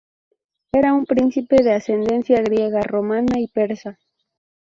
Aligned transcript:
Era 0.71 0.95
un 0.95 1.05
príncipe 1.05 1.57
de 1.63 1.73
ascendencia 1.73 2.41
griega, 2.41 2.81
romana 2.81 3.39
y 3.39 3.47
persa. 3.49 3.99